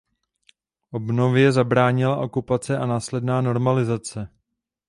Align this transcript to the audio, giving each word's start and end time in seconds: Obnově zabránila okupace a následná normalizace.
Obnově 0.91 1.51
zabránila 1.51 2.17
okupace 2.17 2.77
a 2.77 2.85
následná 2.85 3.41
normalizace. 3.41 4.29